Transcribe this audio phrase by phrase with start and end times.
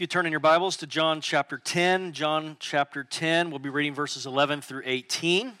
[0.00, 3.68] If you turn in your Bibles to John chapter 10, John chapter 10, we'll be
[3.68, 5.52] reading verses 11 through 18.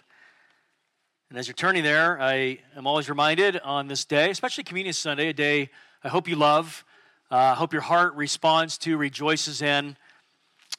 [1.28, 5.28] And as you're turning there, I am always reminded on this day, especially Communion Sunday,
[5.28, 5.68] a day
[6.02, 6.86] I hope you love,
[7.30, 9.94] I uh, hope your heart responds to, rejoices in.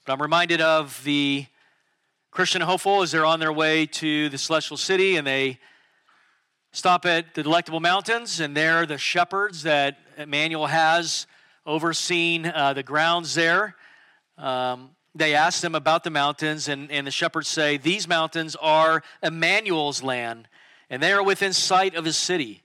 [0.07, 1.46] But I'm reminded of the
[2.32, 5.59] Christian hopeful as they're on their way to the celestial city and they
[6.71, 11.28] stop at the delectable mountains, and there the shepherds that Emmanuel has
[11.66, 13.75] overseeing uh, the grounds there.
[14.38, 19.04] Um, they ask them about the mountains, and, and the shepherds say, These mountains are
[19.21, 20.47] Emmanuel's land,
[20.89, 22.64] and they are within sight of his city.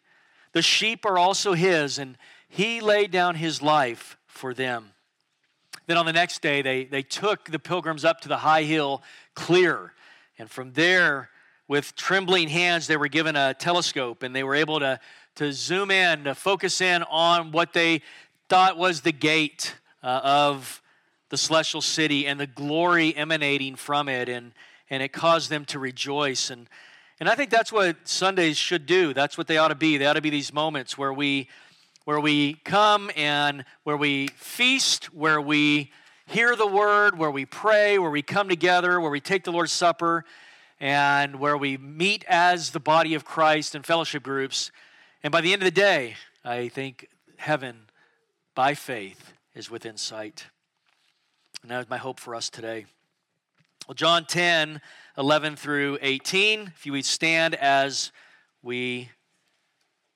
[0.53, 2.17] The sheep are also his, and
[2.49, 4.93] he laid down his life for them.
[5.87, 9.03] Then on the next day, they, they took the pilgrims up to the high hill
[9.35, 9.93] clear,
[10.39, 11.31] and from there,
[11.69, 15.01] with trembling hands, they were given a telescope and they were able to,
[15.37, 18.03] to zoom in, to focus in on what they
[18.49, 20.83] thought was the gate uh, of
[21.31, 24.53] the celestial city and the glory emanating from it, and,
[24.89, 26.51] and it caused them to rejoice.
[26.51, 26.69] And,
[27.19, 29.13] and I think that's what Sundays should do.
[29.13, 29.97] That's what they ought to be.
[29.97, 31.49] They ought to be these moments where we,
[32.05, 35.91] where we come and where we feast, where we
[36.27, 39.73] hear the word, where we pray, where we come together, where we take the Lord's
[39.73, 40.25] Supper,
[40.79, 44.71] and where we meet as the body of Christ in fellowship groups.
[45.25, 47.86] And by the end of the day, I think heaven
[48.57, 50.47] by faith is within sight.
[51.63, 52.87] And that is my hope for us today.
[53.87, 54.81] Well, John 10,
[55.17, 58.11] 11 through 18, if you would stand as
[58.63, 59.11] we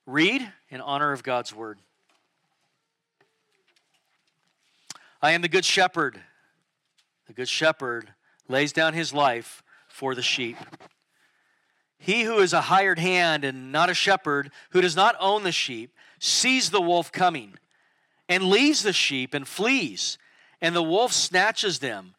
[0.06, 1.78] read in honor of God's word.
[5.22, 6.18] I am the good shepherd.
[7.26, 8.14] The good shepherd
[8.48, 10.56] lays down his life for the sheep.
[11.98, 15.52] He who is a hired hand and not a shepherd, who does not own the
[15.52, 17.58] sheep, sees the wolf coming
[18.30, 20.16] and leaves the sheep and flees,
[20.62, 22.14] and the wolf snatches them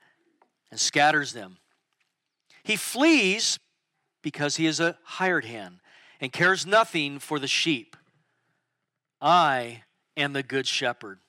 [0.70, 1.58] and scatters them.
[2.64, 3.58] He flees
[4.22, 5.80] because he is a hired hand
[6.20, 7.96] and cares nothing for the sheep.
[9.22, 9.84] I
[10.18, 11.20] am the good shepherd.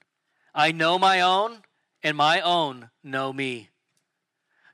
[0.52, 1.58] I know my own,
[2.02, 3.70] and my own know me.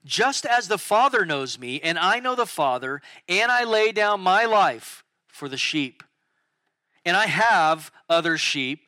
[0.05, 4.21] Just as the Father knows me, and I know the Father, and I lay down
[4.21, 6.03] my life for the sheep.
[7.05, 8.88] And I have other sheep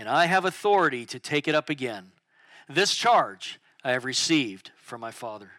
[0.00, 2.12] and I have authority to take it up again.
[2.70, 5.50] This charge I have received from my Father.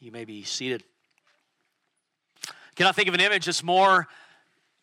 [0.00, 0.82] You may be seated.
[2.74, 4.08] Cannot think of an image that's more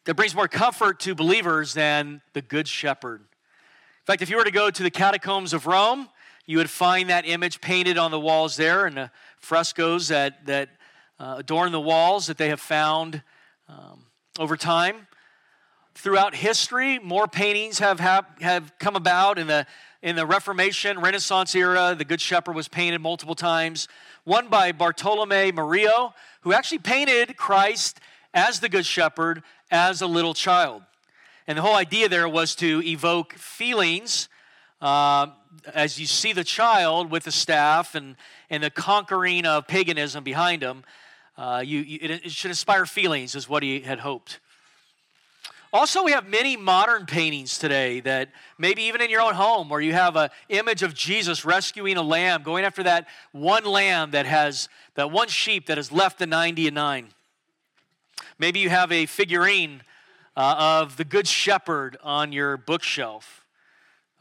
[0.06, 3.20] that brings more comfort to believers than the Good Shepherd.
[3.20, 6.08] In fact, if you were to go to the catacombs of Rome,
[6.46, 10.70] you would find that image painted on the walls there and the frescoes that, that
[11.20, 13.24] uh, adorn the walls that they have found
[13.68, 14.06] um,
[14.40, 15.08] over time
[15.96, 17.00] throughout history.
[17.00, 19.66] More paintings have, have, have come about in the,
[20.02, 21.96] in the Reformation, Renaissance era.
[21.98, 23.88] The Good Shepherd was painted multiple times.
[24.24, 28.00] One by Bartolome Murillo, who actually painted Christ
[28.34, 29.42] as the Good Shepherd
[29.72, 30.84] as a little child.
[31.48, 34.30] And the whole idea there was to evoke feelings
[34.82, 35.28] uh,
[35.74, 38.16] as you see the child with the staff and,
[38.50, 40.84] and the conquering of paganism behind him.
[41.38, 44.40] Uh, you, you, it, it should inspire feelings, is what he had hoped.
[45.76, 49.82] Also, we have many modern paintings today that maybe even in your own home where
[49.82, 54.26] you have an image of Jesus rescuing a lamb, going after that one lamb that
[54.26, 57.08] has, that one sheep that has left the 90 and 9.
[58.40, 59.82] Maybe you have a figurine
[60.38, 63.44] uh, of the Good Shepherd on your bookshelf.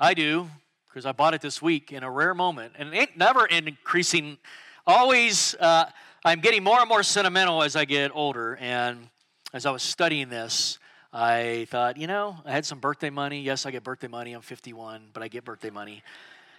[0.00, 0.50] I do,
[0.88, 2.72] because I bought it this week in a rare moment.
[2.76, 4.38] And it never increasing,
[4.88, 5.84] always, uh,
[6.24, 8.56] I'm getting more and more sentimental as I get older.
[8.56, 9.06] And
[9.52, 10.80] as I was studying this,
[11.16, 13.40] I thought, you know, I had some birthday money.
[13.40, 14.32] Yes, I get birthday money.
[14.32, 16.02] I'm 51, but I get birthday money.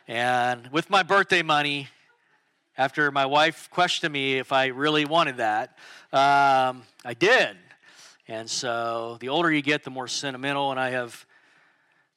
[0.07, 1.89] And with my birthday money,
[2.77, 5.77] after my wife questioned me if I really wanted that,
[6.13, 7.57] um, I did.
[8.29, 10.71] And so the older you get, the more sentimental.
[10.71, 11.25] And I have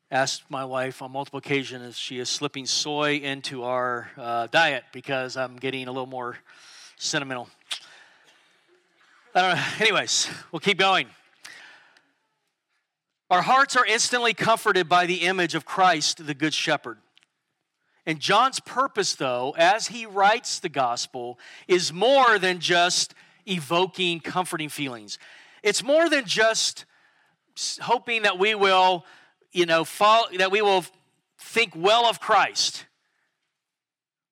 [0.09, 4.85] asked my wife on multiple occasions if she is slipping soy into our uh, diet
[4.93, 6.39] because I'm getting a little more
[6.99, 7.49] sentimental.
[9.35, 9.65] I don't know.
[9.81, 11.09] Anyways, we'll keep going.
[13.31, 16.99] Our hearts are instantly comforted by the image of Christ, the Good Shepherd.
[18.07, 23.13] And John's purpose, though, as he writes the gospel, is more than just
[23.47, 25.19] evoking comforting feelings.
[25.63, 26.87] It's more than just
[27.83, 29.05] hoping that we will,
[29.53, 30.87] you know, follow, that we will
[31.39, 32.87] think well of Christ.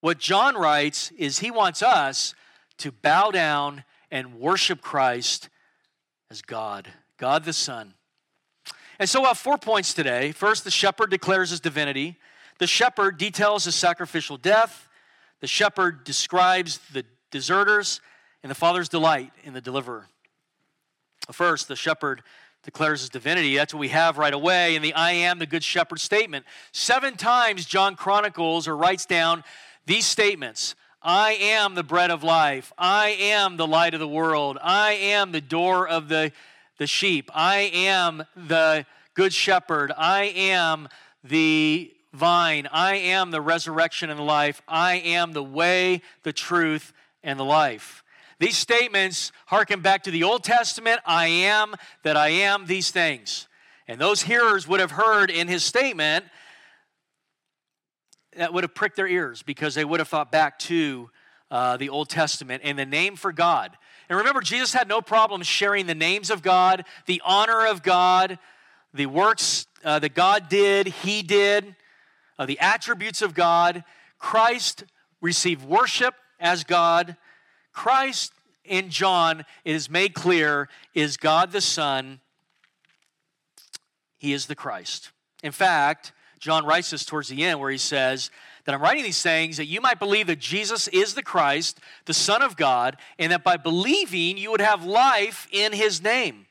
[0.01, 2.35] What John writes is he wants us
[2.79, 5.51] to bow down and worship Christ
[6.31, 6.89] as God,
[7.19, 7.93] God the Son.
[8.99, 10.33] And so we'll have four points today.
[10.33, 12.17] First, the shepherd declares his divinity.
[12.59, 14.89] The shepherd details his sacrificial death.
[15.41, 18.01] The shepherd describes the deserters
[18.43, 20.07] and the Father's delight in the deliverer.
[21.33, 22.23] First, the shepherd
[22.63, 23.57] declares his divinity.
[23.57, 26.47] That's what we have right away in the I am the good shepherd statement.
[26.73, 29.45] Seven times John chronicles or writes down
[29.87, 32.73] these statements I am the bread of life.
[32.77, 34.59] I am the light of the world.
[34.61, 36.33] I am the door of the,
[36.79, 37.31] the sheep.
[37.35, 39.93] I am the good shepherd.
[39.97, 40.89] I am
[41.25, 42.69] the vine.
[42.71, 44.63] I am the resurrection and life.
[44.69, 46.93] I am the way, the truth,
[47.23, 48.03] and the life.
[48.39, 53.49] These statements harken back to the Old Testament I am that I am these things.
[53.89, 56.25] And those hearers would have heard in his statement
[58.37, 61.11] that would have pricked their ears because they would have thought back to
[61.51, 63.77] uh, the Old Testament and the name for God.
[64.09, 68.39] And remember, Jesus had no problem sharing the names of God, the honor of God,
[68.95, 71.75] the works uh, that God did, He did,
[72.39, 73.85] uh, the attributes of God.
[74.19, 74.85] Christ
[75.21, 77.17] received worship as God.
[77.73, 78.33] Christ
[78.65, 82.21] in John, it is made clear, is God the Son.
[84.19, 85.13] He is the Christ.
[85.43, 88.31] In fact, John writes this towards the end where he says
[88.67, 92.15] that I'm writing these things that you might believe that Jesus is the Christ, the
[92.15, 96.47] Son of God, and that by believing you would have life in his name.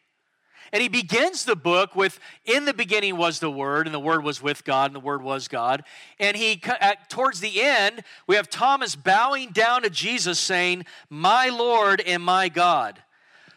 [0.71, 4.23] And he begins the book with, In the beginning was the Word, and the Word
[4.23, 5.83] was with God, and the Word was God.
[6.19, 11.49] And he, at, towards the end, we have Thomas bowing down to Jesus saying, My
[11.49, 13.01] Lord and my God.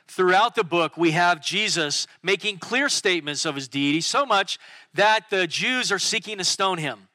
[0.07, 4.59] Throughout the book, we have Jesus making clear statements of his deity, so much
[4.95, 7.08] that the Jews are seeking to stone him.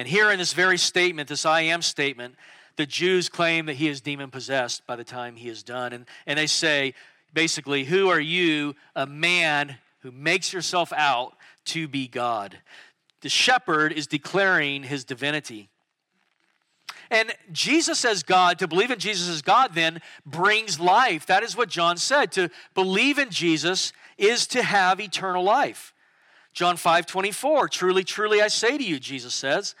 [0.00, 2.34] And here in this very statement, this I am statement,
[2.76, 5.92] the Jews claim that he is demon possessed by the time he is done.
[5.92, 6.94] And, and they say,
[7.34, 11.34] basically, Who are you, a man who makes yourself out
[11.66, 12.56] to be God?
[13.20, 15.68] The shepherd is declaring his divinity.
[17.10, 21.26] And Jesus as God, to believe in Jesus as God, then brings life.
[21.26, 22.32] That is what John said.
[22.32, 25.92] To believe in Jesus is to have eternal life.
[26.54, 29.74] John 5 24, truly, truly I say to you, Jesus says,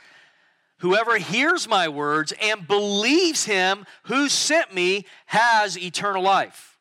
[0.80, 6.78] whoever hears my words and believes him who sent me has eternal life.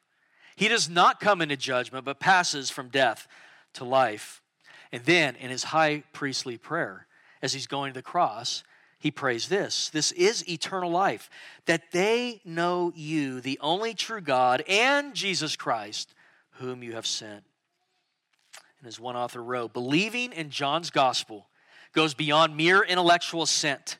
[0.56, 3.28] He does not come into judgment, but passes from death
[3.74, 4.42] to life.
[4.92, 7.08] And then in his high priestly prayer,
[7.42, 8.64] as he's going to the cross,
[9.00, 11.30] he prays this This is eternal life,
[11.66, 16.14] that they know you, the only true God, and Jesus Christ,
[16.54, 17.44] whom you have sent.
[18.80, 21.49] And as one author wrote, believing in John's gospel
[21.94, 23.98] goes beyond mere intellectual assent.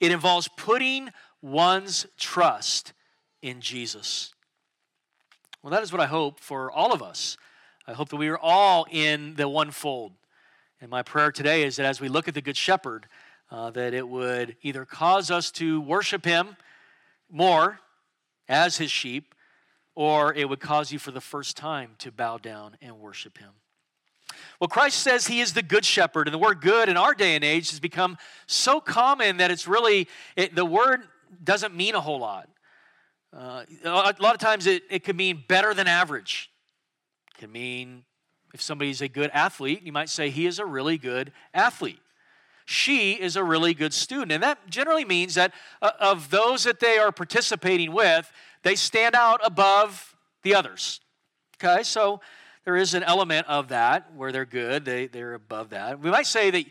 [0.00, 1.10] It involves putting
[1.42, 2.92] one's trust
[3.42, 4.32] in Jesus.
[5.62, 7.36] Well, that is what I hope for all of us.
[7.86, 10.12] I hope that we are all in the one fold.
[10.80, 13.06] And my prayer today is that as we look at the Good Shepherd,
[13.50, 16.56] uh, that it would either cause us to worship him
[17.30, 17.80] more
[18.48, 19.34] as his sheep,
[19.94, 23.50] or it would cause you for the first time to bow down and worship him.
[24.60, 27.34] Well, Christ says he is the good shepherd, and the word good in our day
[27.34, 31.02] and age has become so common that it's really, it, the word
[31.42, 32.48] doesn't mean a whole lot.
[33.36, 36.50] Uh, a lot of times it, it could mean better than average.
[37.34, 38.04] It can mean
[38.54, 42.00] if somebody's a good athlete, you might say he is a really good athlete.
[42.64, 44.32] She is a really good student.
[44.32, 48.30] And that generally means that uh, of those that they are participating with,
[48.62, 51.00] they stand out above the others.
[51.62, 52.20] Okay, so
[52.66, 56.00] there is an element of that where they're good, they, they're above that.
[56.00, 56.64] We might say that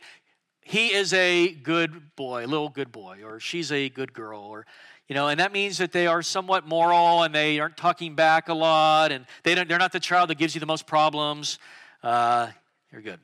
[0.62, 4.66] he is a good boy, little good boy, or she's a good girl, or
[5.08, 8.50] you know, and that means that they are somewhat moral and they aren't talking back
[8.50, 11.60] a lot and they don't, they're not the child that gives you the most problems.
[12.04, 12.50] Uh,
[12.92, 13.20] you're good.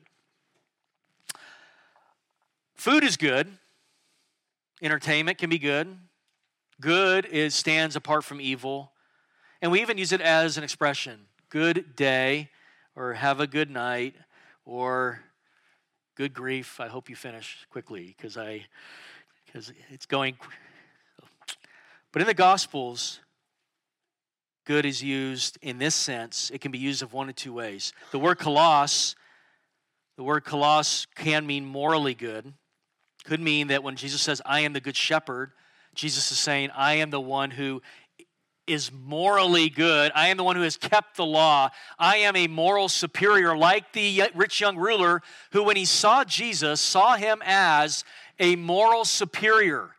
[2.76, 3.48] Food is good.
[4.80, 5.94] Entertainment can be good.
[6.80, 8.92] Good is stands apart from evil.
[9.60, 12.48] And we even use it as an expression good day
[12.96, 14.14] or have a good night
[14.64, 15.20] or
[16.16, 16.80] good grief.
[16.80, 18.66] I hope you finish quickly because I
[19.46, 20.36] because it's going
[22.12, 23.20] but in the Gospels,
[24.66, 26.50] good is used in this sense.
[26.50, 27.94] It can be used of one of two ways.
[28.10, 29.14] The word kalos,
[30.16, 32.52] the word kalos can mean morally good.
[33.24, 35.52] Could mean that when Jesus says, I am the good shepherd,
[35.94, 37.80] Jesus is saying, I am the one who
[38.66, 40.12] is morally good.
[40.14, 41.70] I am the one who has kept the law.
[41.98, 45.20] I am a moral superior, like the rich young ruler
[45.52, 48.04] who, when he saw Jesus, saw him as
[48.38, 49.90] a moral superior.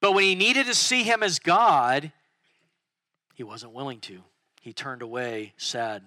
[0.00, 2.12] But when he needed to see him as God,
[3.34, 4.22] he wasn't willing to.
[4.60, 6.02] He turned away sad.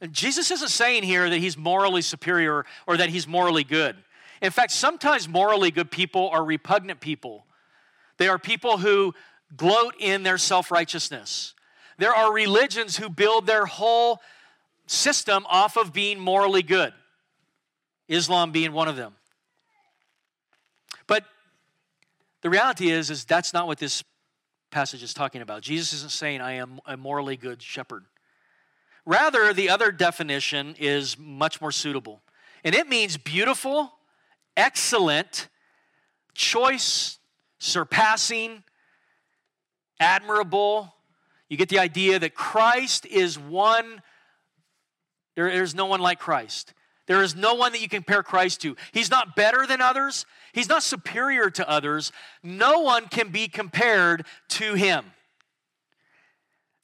[0.00, 3.96] And Jesus isn't saying here that he's morally superior or that he's morally good.
[4.42, 7.46] In fact, sometimes morally good people are repugnant people.
[8.18, 9.14] They are people who
[9.54, 11.54] gloat in their self righteousness.
[11.98, 14.20] There are religions who build their whole
[14.86, 16.92] system off of being morally good,
[18.08, 19.14] Islam being one of them.
[21.06, 21.24] But
[22.42, 24.04] the reality is, is that's not what this
[24.70, 25.62] passage is talking about.
[25.62, 28.04] Jesus isn't saying, I am a morally good shepherd.
[29.04, 32.22] Rather, the other definition is much more suitable.
[32.64, 33.92] And it means beautiful,
[34.56, 35.48] excellent,
[36.34, 37.18] choice,
[37.58, 38.64] surpassing,
[40.00, 40.94] admirable.
[41.48, 44.02] You get the idea that Christ is one,
[45.36, 46.72] there is no one like Christ.
[47.06, 48.76] There is no one that you compare Christ to.
[48.90, 52.12] He's not better than others, He's not superior to others.
[52.42, 55.04] No one can be compared to Him.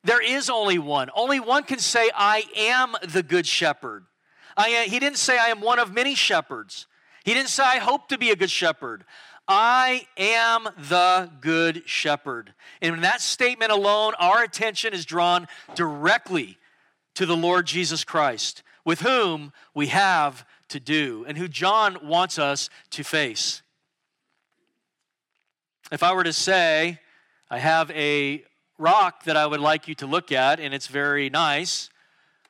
[0.04, 1.10] There is only one.
[1.14, 4.04] Only one can say, I am the good shepherd.
[4.56, 6.86] I am, he didn't say, I am one of many shepherds.
[7.24, 9.04] He didn't say, I hope to be a good shepherd.
[9.48, 12.54] I am the good shepherd.
[12.80, 16.58] And in that statement alone, our attention is drawn directly
[17.14, 22.38] to the Lord Jesus Christ, with whom we have to do and who John wants
[22.38, 23.62] us to face.
[25.90, 26.98] If I were to say,
[27.50, 28.44] I have a
[28.78, 31.90] rock that I would like you to look at, and it's very nice,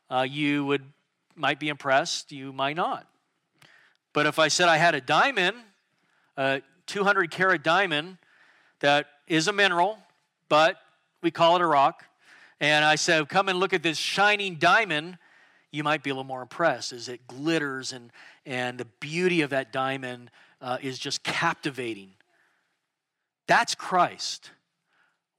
[0.08, 0.84] uh, you would
[1.34, 3.06] might be impressed, you might not.
[4.12, 5.56] But if I said I had a diamond,
[6.36, 8.18] a 200 carat diamond
[8.80, 9.98] that is a mineral,
[10.50, 10.76] but
[11.22, 12.04] we call it a rock,
[12.60, 15.16] and I said, Come and look at this shining diamond,
[15.70, 18.12] you might be a little more impressed as it glitters and,
[18.44, 20.30] and the beauty of that diamond
[20.60, 22.10] uh, is just captivating.
[23.46, 24.50] That's Christ.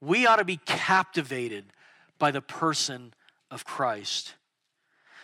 [0.00, 1.66] We ought to be captivated
[2.18, 3.14] by the person
[3.52, 4.34] of Christ.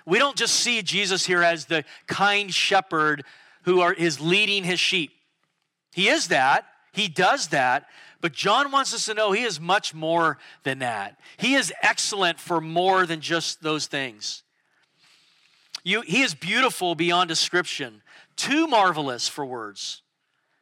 [0.06, 3.24] We don't just see Jesus here as the kind shepherd
[3.64, 5.10] who are, is leading his sheep.
[5.92, 7.86] He is that, he does that,
[8.20, 11.18] but John wants us to know he is much more than that.
[11.36, 14.42] He is excellent for more than just those things.
[15.82, 18.02] You, he is beautiful beyond description,
[18.36, 20.02] too marvelous for words,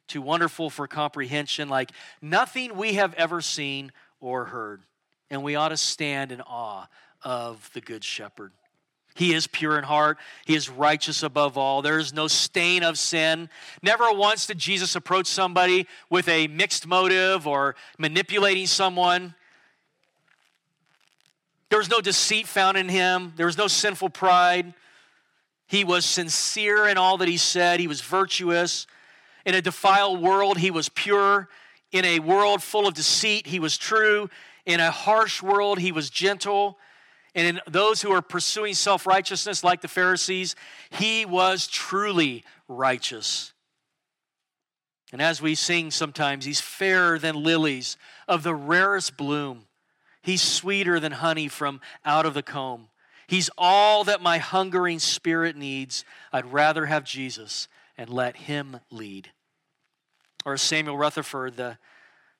[0.07, 4.81] too wonderful for comprehension, like nothing we have ever seen or heard.
[5.29, 6.87] And we ought to stand in awe
[7.21, 8.51] of the Good Shepherd.
[9.19, 10.17] He is pure in heart.
[10.45, 11.81] He is righteous above all.
[11.81, 13.49] There is no stain of sin.
[13.83, 19.35] Never once did Jesus approach somebody with a mixed motive or manipulating someone.
[21.67, 24.73] There was no deceit found in him, there was no sinful pride.
[25.67, 28.87] He was sincere in all that he said, he was virtuous.
[29.45, 31.49] In a defiled world, he was pure.
[31.91, 34.29] In a world full of deceit, he was true.
[34.65, 36.77] In a harsh world, he was gentle.
[37.35, 40.55] And in those who are pursuing self righteousness, like the Pharisees,
[40.89, 43.53] he was truly righteous.
[45.11, 49.65] And as we sing sometimes, he's fairer than lilies of the rarest bloom.
[50.21, 52.89] He's sweeter than honey from out of the comb.
[53.27, 56.03] He's all that my hungering spirit needs.
[56.33, 57.67] I'd rather have Jesus
[57.97, 59.31] and let him lead.
[60.45, 61.77] Or as Samuel Rutherford, the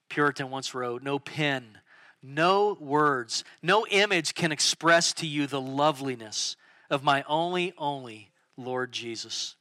[0.09, 1.79] Puritan, once wrote No pen,
[2.21, 6.55] no words, no image can express to you the loveliness
[6.89, 9.55] of my only, only Lord Jesus.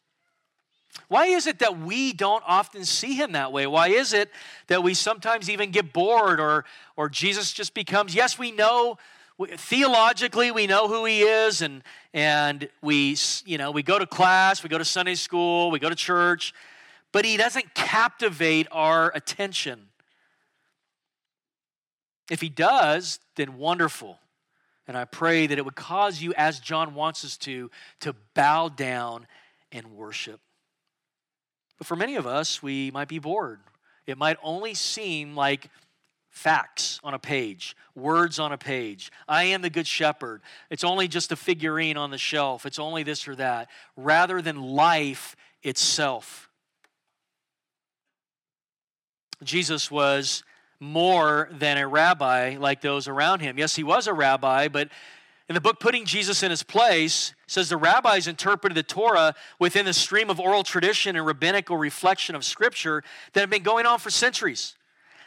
[1.07, 3.67] Why is it that we don't often see him that way?
[3.67, 4.31] Why is it
[4.67, 6.65] that we sometimes even get bored or,
[6.97, 8.99] or Jesus just becomes, yes, we know
[9.47, 14.65] theologically we know who he is and and we you know we go to class
[14.65, 16.53] we go to sunday school we go to church
[17.12, 19.87] but he doesn't captivate our attention
[22.31, 24.19] if he does then wonderful
[24.87, 27.71] and i pray that it would cause you as john wants us to
[28.01, 29.27] to bow down
[29.73, 30.41] and worship
[31.79, 33.61] but for many of us we might be bored
[34.07, 35.69] it might only seem like
[36.31, 39.11] facts on a page, words on a page.
[39.27, 40.41] I am the good shepherd.
[40.71, 44.57] It's only just a figurine on the shelf, it's only this or that, rather than
[44.57, 46.49] life itself.
[49.43, 50.43] Jesus was
[50.81, 53.59] more than a rabbi like those around him.
[53.59, 54.89] Yes, he was a rabbi, but
[55.49, 59.87] In the book Putting Jesus in His Place, says the rabbis interpreted the Torah within
[59.87, 63.99] the stream of oral tradition and rabbinical reflection of Scripture that had been going on
[63.99, 64.77] for centuries.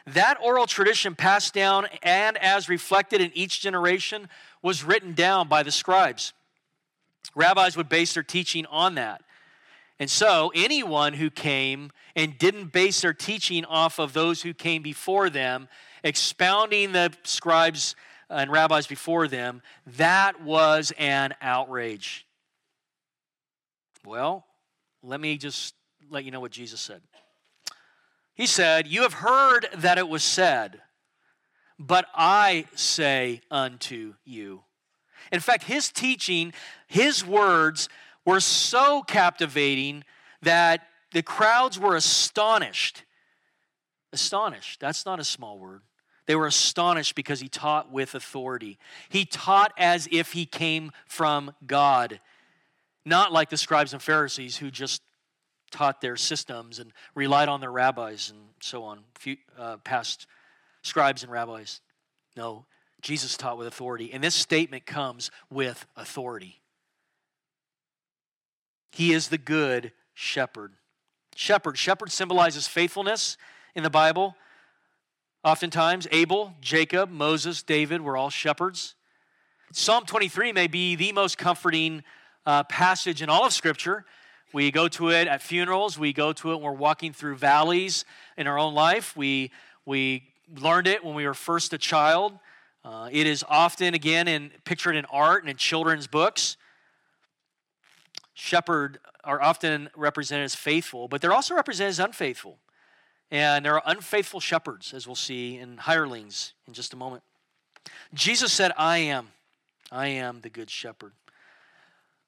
[0.05, 4.29] That oral tradition passed down and as reflected in each generation
[4.62, 6.34] was written down by the scribes.
[7.36, 9.24] Rabbis would base their teaching on that.
[10.01, 14.81] And so, anyone who came and didn't base their teaching off of those who came
[14.81, 15.67] before them,
[16.03, 17.96] expounding the scribes
[18.27, 22.25] and rabbis before them, that was an outrage.
[24.03, 24.43] Well,
[25.03, 25.75] let me just
[26.10, 27.03] let you know what Jesus said.
[28.34, 30.81] He said, You have heard that it was said,
[31.77, 34.63] but I say unto you.
[35.31, 36.53] In fact, his teaching,
[36.88, 37.88] his words
[38.25, 40.03] were so captivating
[40.41, 43.03] that the crowds were astonished.
[44.13, 44.79] Astonished.
[44.79, 45.81] That's not a small word.
[46.25, 48.77] They were astonished because he taught with authority.
[49.09, 52.21] He taught as if he came from God,
[53.05, 55.01] not like the scribes and Pharisees who just
[55.71, 58.99] taught their systems and relied on their rabbis and so on,
[59.57, 60.27] uh, past
[60.83, 61.81] scribes and rabbis.
[62.37, 62.65] No,
[63.01, 64.13] Jesus taught with authority.
[64.13, 66.60] And this statement comes with authority.
[68.91, 70.74] He is the good shepherd.
[71.36, 71.77] Shepherd.
[71.77, 73.38] Shepherd symbolizes faithfulness
[73.75, 74.36] in the Bible.
[75.43, 78.95] Oftentimes, Abel, Jacob, Moses, David were all shepherds.
[79.74, 82.03] Psalm 23 may be the most comforting
[82.45, 84.05] uh, passage in all of Scripture
[84.53, 85.98] we go to it at funerals.
[85.98, 88.03] We go to it when we're walking through valleys
[88.38, 89.15] in our own life.
[89.15, 89.51] We,
[89.86, 90.24] we
[90.57, 92.38] learned it when we were first a child.
[92.83, 96.57] Uh, it is often, again, in, pictured in art and in children's books.
[98.43, 102.57] Shepherd are often represented as faithful, but they're also represented as unfaithful.
[103.29, 107.21] And there are unfaithful shepherds, as we'll see in hirelings in just a moment.
[108.15, 109.27] Jesus said, I am.
[109.91, 111.13] I am the good shepherd.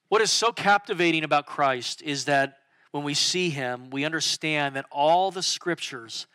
[0.08, 2.60] What is so captivating about Christ is that
[2.92, 6.28] when we see him, we understand that all the scriptures,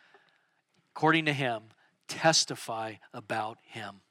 [0.93, 1.63] according to him,
[2.09, 4.01] testify about him.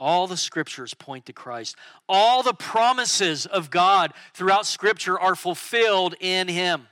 [0.00, 1.76] All the scriptures point to Christ.
[2.08, 6.86] All the promises of God throughout scripture are fulfilled in him.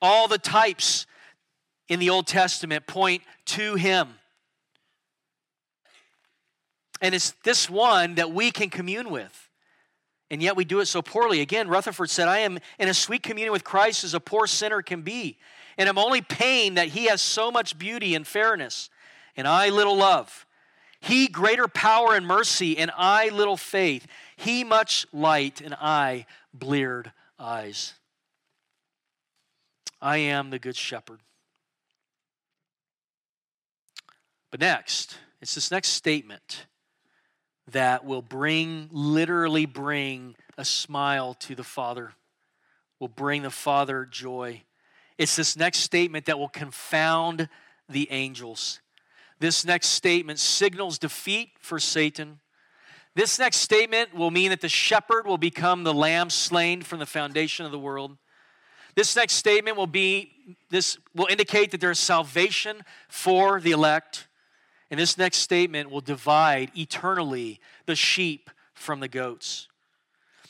[0.00, 1.06] All the types
[1.88, 4.08] in the Old Testament point to him.
[7.02, 9.46] And it's this one that we can commune with
[10.30, 11.40] and yet we do it so poorly.
[11.40, 14.82] Again, Rutherford said, I am in a sweet communion with Christ as a poor sinner
[14.82, 15.38] can be.
[15.78, 18.90] And I'm only pained that he has so much beauty and fairness,
[19.36, 20.45] and I little love.
[21.00, 24.06] He greater power and mercy, and I little faith.
[24.36, 27.94] He much light, and I bleared eyes.
[30.00, 31.20] I am the good shepherd.
[34.50, 36.66] But next, it's this next statement
[37.68, 42.12] that will bring, literally bring a smile to the Father,
[43.00, 44.62] will bring the Father joy.
[45.18, 47.48] It's this next statement that will confound
[47.88, 48.80] the angels.
[49.38, 52.40] This next statement signals defeat for Satan.
[53.14, 57.06] This next statement will mean that the shepherd will become the lamb slain from the
[57.06, 58.16] foundation of the world.
[58.94, 60.32] This next statement will be
[60.70, 64.28] this will indicate that there is salvation for the elect.
[64.90, 69.68] And this next statement will divide eternally the sheep from the goats.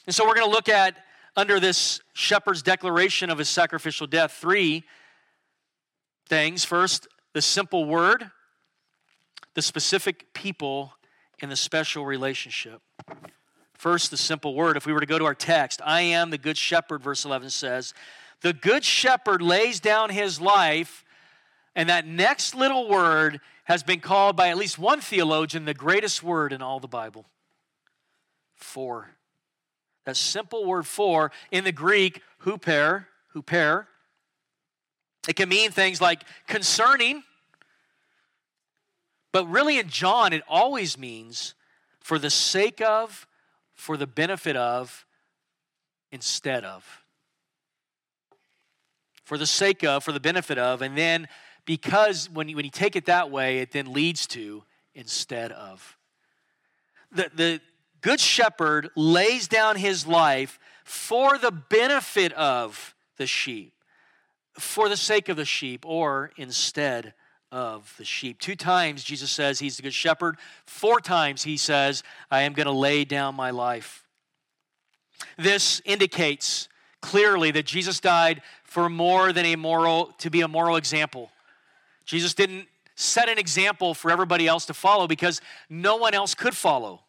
[0.06, 0.96] And so we're going to look at,
[1.36, 4.84] under this shepherd's declaration of his sacrificial death, three
[6.28, 6.64] things.
[6.64, 8.30] First, the simple word,
[9.56, 10.92] the specific people,
[11.40, 12.80] in the special relationship.
[13.74, 14.76] First, the simple word.
[14.76, 17.50] If we were to go to our text, I am the good shepherd, verse 11
[17.50, 17.92] says,
[18.40, 21.04] The good shepherd lays down his life,
[21.74, 26.22] and that next little word has been called by at least one theologian the greatest
[26.22, 27.26] word in all the Bible.
[28.54, 29.10] For.
[30.04, 33.86] That simple word for in the Greek, huper, huper.
[35.28, 37.24] It can mean things like concerning,
[39.36, 41.52] but really in John, it always means
[42.00, 43.26] for the sake of,
[43.74, 45.04] for the benefit of,
[46.10, 47.02] instead of.
[49.26, 51.28] For the sake of, for the benefit of, and then
[51.66, 55.98] because when you, when you take it that way, it then leads to instead of.
[57.12, 57.60] The, the
[58.00, 63.74] good shepherd lays down his life for the benefit of the sheep,
[64.58, 67.12] for the sake of the sheep, or instead
[67.52, 68.40] of the sheep.
[68.40, 70.36] Two times Jesus says he's the good shepherd.
[70.66, 74.04] Four times he says, I am going to lay down my life.
[75.38, 76.68] This indicates
[77.00, 81.30] clearly that Jesus died for more than a moral, to be a moral example.
[82.04, 86.56] Jesus didn't set an example for everybody else to follow because no one else could
[86.56, 87.02] follow.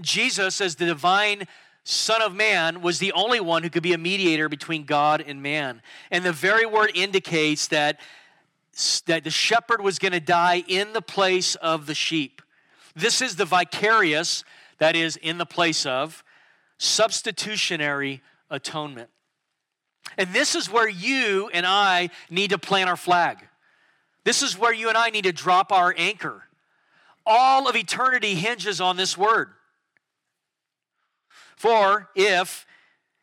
[0.00, 1.46] Jesus, as the divine
[1.84, 5.42] Son of Man, was the only one who could be a mediator between God and
[5.42, 5.82] man.
[6.10, 8.00] And the very word indicates that,
[9.06, 12.42] that the shepherd was going to die in the place of the sheep.
[12.94, 14.44] This is the vicarious,
[14.78, 16.22] that is, in the place of,
[16.78, 19.10] substitutionary atonement.
[20.16, 23.46] And this is where you and I need to plant our flag.
[24.24, 26.44] This is where you and I need to drop our anchor.
[27.26, 29.48] All of eternity hinges on this word.
[31.56, 32.66] For if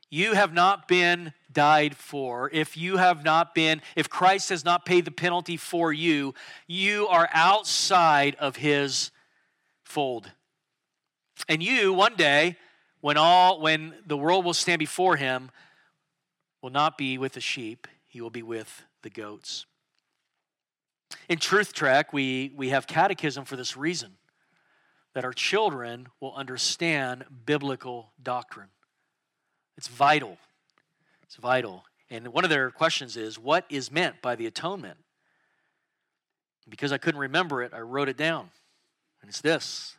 [0.10, 4.86] you have not been died for, if you have not been, if Christ has not
[4.86, 6.36] paid the penalty for you,
[6.68, 9.10] you are outside of his
[9.84, 10.32] fold.
[11.50, 12.58] And you, one day,
[13.02, 15.50] when all when the world will stand before him,
[16.62, 19.65] will not be with the sheep, he will be with the goats.
[21.30, 24.12] In Truth Trek, we, we have catechism for this reason
[25.13, 28.70] that our children will understand biblical doctrine.
[29.78, 30.38] It's vital.
[31.26, 31.84] It's vital.
[32.10, 34.98] And one of their questions is what is meant by the atonement?
[36.70, 38.50] Because I couldn't remember it, I wrote it down.
[39.22, 39.98] And it's this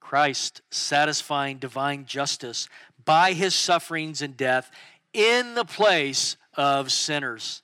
[0.00, 2.68] Christ satisfying divine justice
[3.04, 4.70] by his sufferings and death
[5.12, 7.62] in the place of sinners.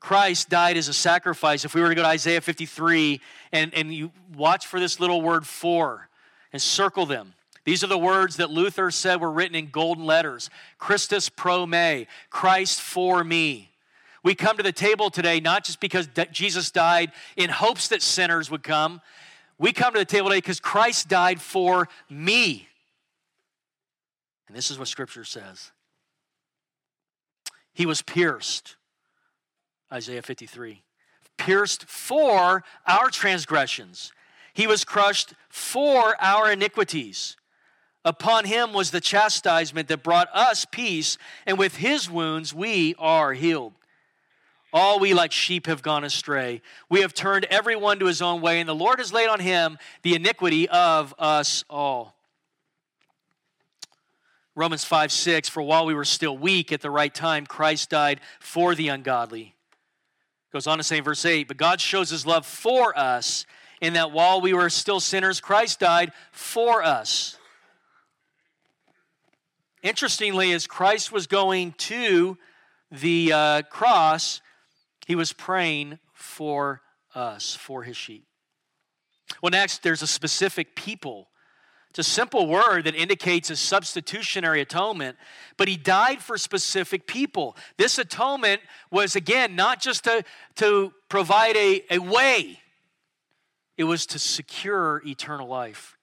[0.00, 1.64] Christ died as a sacrifice.
[1.64, 3.20] If we were to go to Isaiah 53
[3.52, 6.08] and, and you watch for this little word for
[6.52, 10.50] and circle them, these are the words that Luther said were written in golden letters
[10.78, 13.70] Christus pro me, Christ for me.
[14.22, 18.50] We come to the table today not just because Jesus died in hopes that sinners
[18.50, 19.00] would come,
[19.58, 22.68] we come to the table today because Christ died for me.
[24.48, 25.70] And this is what Scripture says
[27.72, 28.76] He was pierced,
[29.92, 30.82] Isaiah 53,
[31.36, 34.12] pierced for our transgressions,
[34.54, 37.36] He was crushed for our iniquities.
[38.04, 43.34] Upon him was the chastisement that brought us peace, and with his wounds we are
[43.34, 43.74] healed.
[44.72, 46.62] All we like sheep have gone astray.
[46.88, 49.78] We have turned everyone to his own way, and the Lord has laid on him
[50.02, 52.14] the iniquity of us all.
[54.54, 58.20] Romans 5 6, for while we were still weak at the right time, Christ died
[58.38, 59.54] for the ungodly.
[60.52, 63.46] Goes on to say in verse 8, but God shows his love for us
[63.80, 67.38] in that while we were still sinners, Christ died for us.
[69.82, 72.36] Interestingly, as Christ was going to
[72.90, 74.40] the uh, cross,
[75.06, 76.82] he was praying for
[77.14, 78.26] us, for his sheep.
[79.42, 81.28] Well, next, there's a specific people.
[81.90, 85.16] It's a simple word that indicates a substitutionary atonement,
[85.56, 87.56] but he died for specific people.
[87.78, 88.60] This atonement
[88.92, 90.24] was, again, not just to,
[90.56, 92.60] to provide a, a way,
[93.76, 95.96] it was to secure eternal life.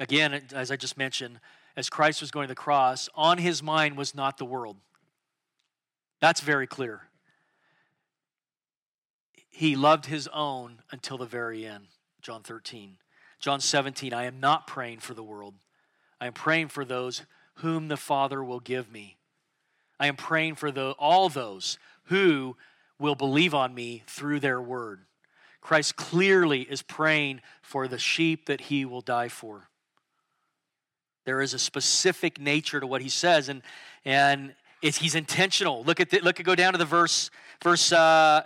[0.00, 1.40] Again, as I just mentioned,
[1.78, 4.76] as Christ was going to the cross, on his mind was not the world.
[6.20, 7.02] That's very clear
[9.48, 11.88] he loved his own until the very end.
[12.22, 12.96] John 13.
[13.40, 15.54] John 17, I am not praying for the world.
[16.20, 17.22] I am praying for those
[17.54, 19.16] whom the Father will give me.
[19.98, 22.56] I am praying for the, all those who
[23.00, 25.00] will believe on me through their word.
[25.60, 29.70] Christ clearly is praying for the sheep that he will die for.
[31.28, 33.60] There is a specific nature to what he says, and,
[34.06, 35.84] and he's intentional.
[35.84, 37.30] Look at the, look at go down to the verse
[37.62, 38.44] verse uh,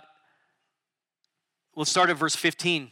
[1.77, 2.91] Let's start at verse 15.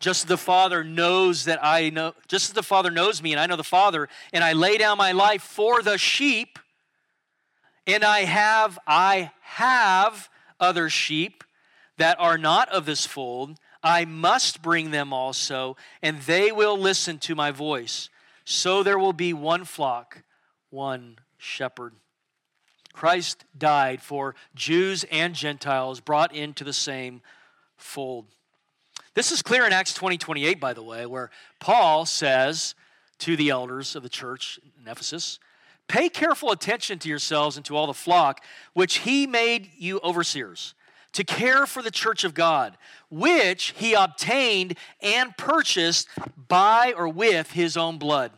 [0.00, 3.38] Just as the Father knows that I know, just as the Father knows me and
[3.38, 6.58] I know the Father, and I lay down my life for the sheep,
[7.86, 11.44] and I have, I have other sheep
[11.98, 17.20] that are not of this fold, I must bring them also, and they will listen
[17.20, 18.08] to my voice.
[18.50, 20.24] So there will be one flock,
[20.70, 21.94] one shepherd.
[22.92, 27.22] Christ died for Jews and Gentiles brought into the same
[27.76, 28.26] fold.
[29.14, 32.74] This is clear in Acts 20 28, by the way, where Paul says
[33.20, 35.38] to the elders of the church in Ephesus,
[35.86, 40.74] Pay careful attention to yourselves and to all the flock, which he made you overseers,
[41.12, 42.76] to care for the church of God,
[43.10, 46.08] which he obtained and purchased
[46.48, 48.32] by or with his own blood.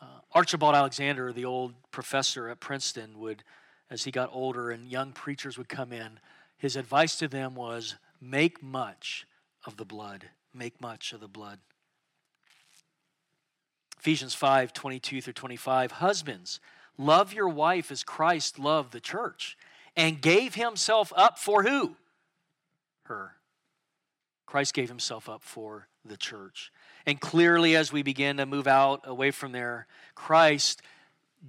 [0.00, 3.42] Uh, Archibald Alexander, the old professor at Princeton, would,
[3.90, 6.20] as he got older and young preachers would come in,
[6.56, 9.26] his advice to them was make much
[9.66, 10.28] of the blood.
[10.54, 11.58] Make much of the blood.
[13.98, 15.92] Ephesians 5 22 through 25.
[15.92, 16.60] Husbands,
[16.96, 19.56] love your wife as Christ loved the church
[19.96, 21.96] and gave himself up for who?
[23.04, 23.32] Her.
[24.46, 26.72] Christ gave himself up for the church.
[27.06, 30.82] And clearly, as we begin to move out away from there, Christ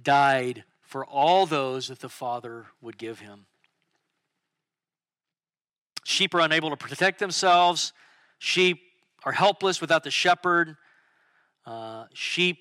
[0.02, 3.46] died for all those that the Father would give him.
[6.04, 7.92] Sheep are unable to protect themselves.
[8.38, 8.80] Sheep
[9.24, 10.76] are helpless without the shepherd.
[11.64, 12.58] Uh, sheep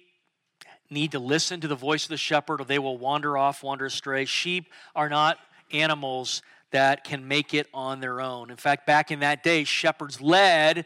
[0.90, 3.86] need to listen to the voice of the shepherd or they will wander off, wander
[3.86, 4.26] astray.
[4.26, 5.38] Sheep are not
[5.72, 8.52] animals that can make it on their own.
[8.52, 10.86] In fact, back in that day, shepherds led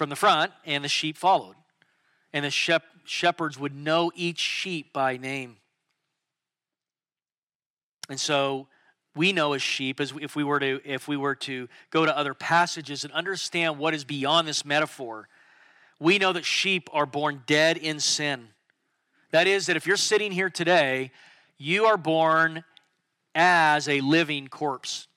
[0.00, 1.56] from the front and the sheep followed.
[2.32, 5.58] And the shep- shepherds would know each sheep by name.
[8.08, 8.66] And so
[9.14, 12.16] we know as sheep as if we were to if we were to go to
[12.16, 15.28] other passages and understand what is beyond this metaphor
[15.98, 18.48] we know that sheep are born dead in sin
[19.32, 21.10] that is that if you're sitting here today
[21.58, 22.62] you are born
[23.34, 25.08] as a living corpse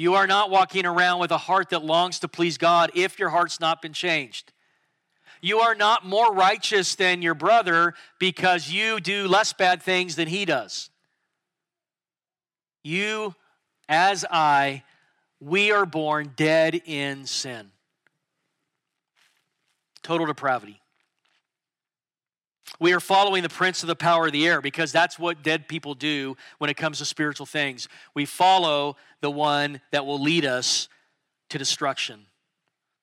[0.00, 3.30] you are not walking around with a heart that longs to please god if your
[3.30, 4.52] heart's not been changed
[5.42, 10.28] you are not more righteous than your brother because you do less bad things than
[10.28, 10.90] he does
[12.82, 13.34] you,
[13.88, 14.84] as I,
[15.40, 17.70] we are born dead in sin.
[20.02, 20.80] Total depravity.
[22.78, 25.68] We are following the prince of the power of the air because that's what dead
[25.68, 27.88] people do when it comes to spiritual things.
[28.14, 30.88] We follow the one that will lead us
[31.50, 32.26] to destruction.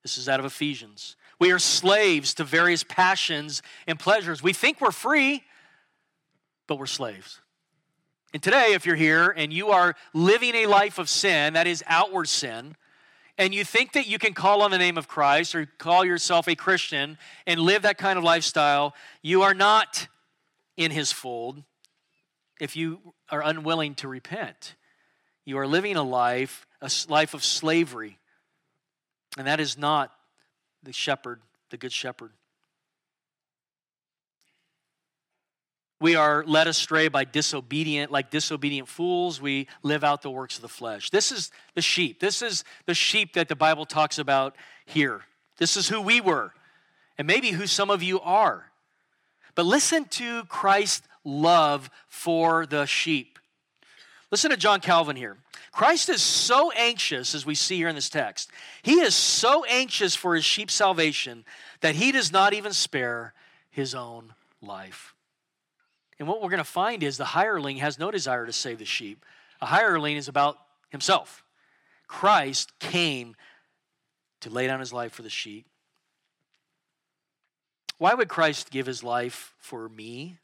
[0.03, 1.15] This is out of Ephesians.
[1.39, 4.41] We are slaves to various passions and pleasures.
[4.41, 5.43] We think we're free,
[6.65, 7.41] but we're slaves.
[8.34, 11.84] And today, if you're here and you are living a life of sin, that is
[11.88, 12.75] outward sin,
[13.38, 16.47] and you think that you can call on the name of Christ or call yourself
[16.47, 20.08] a Christian and live that kind of lifestyle, you are not
[20.76, 21.63] in his fold
[22.60, 24.76] if you are unwilling to repent.
[25.45, 28.17] You are living a life, a life of slavery.
[29.38, 30.12] And that is not
[30.82, 32.32] the shepherd, the good shepherd.
[35.99, 39.41] We are led astray by disobedient, like disobedient fools.
[39.41, 41.10] We live out the works of the flesh.
[41.10, 42.19] This is the sheep.
[42.19, 44.55] This is the sheep that the Bible talks about
[44.86, 45.21] here.
[45.57, 46.53] This is who we were,
[47.17, 48.71] and maybe who some of you are.
[49.55, 53.39] But listen to Christ's love for the sheep.
[54.29, 55.38] Listen to John Calvin here.
[55.71, 58.51] Christ is so anxious, as we see here in this text,
[58.83, 61.43] he is so anxious for his sheep's salvation
[61.81, 63.33] that he does not even spare
[63.71, 65.15] his own life.
[66.19, 68.86] And what we're going to find is the hireling has no desire to save the
[68.86, 69.23] sheep.
[69.62, 70.58] A hireling is about
[70.89, 71.43] himself.
[72.08, 73.36] Christ came
[74.41, 75.65] to lay down his life for the sheep.
[77.97, 80.38] Why would Christ give his life for me?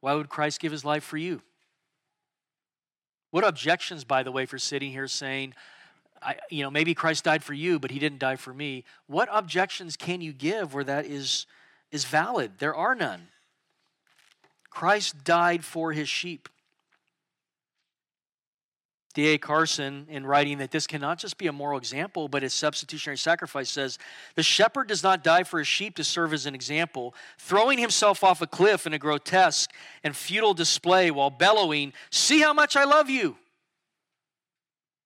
[0.00, 1.42] Why would Christ give his life for you?
[3.30, 5.54] What objections, by the way, for sitting here saying,
[6.22, 8.84] I, you know, maybe Christ died for you, but he didn't die for me?
[9.06, 11.46] What objections can you give where that is,
[11.90, 12.52] is valid?
[12.58, 13.28] There are none.
[14.76, 16.50] Christ died for his sheep.
[19.14, 19.38] D.A.
[19.38, 23.70] Carson, in writing that this cannot just be a moral example, but a substitutionary sacrifice,
[23.70, 23.98] says
[24.34, 28.22] the shepherd does not die for his sheep to serve as an example, throwing himself
[28.22, 29.70] off a cliff in a grotesque
[30.04, 33.38] and futile display while bellowing, See how much I love you.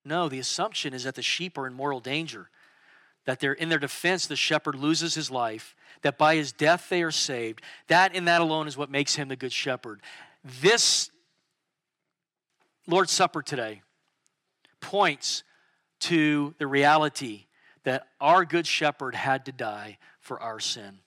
[0.04, 2.50] No, the assumption is that the sheep are in mortal danger,
[3.24, 7.02] that they're in their defense, the shepherd loses his life, that by his death they
[7.02, 7.62] are saved.
[7.88, 10.00] That and that alone is what makes him the good shepherd.
[10.60, 11.10] This
[12.86, 13.82] Lord's Supper today
[14.80, 15.42] points
[16.00, 17.46] to the reality
[17.84, 20.98] that our good shepherd had to die for our sin.